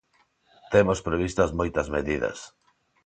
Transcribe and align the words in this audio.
Temos 0.73 0.99
previstas 1.07 1.51
moitas 1.59 1.87
medidas. 1.95 2.37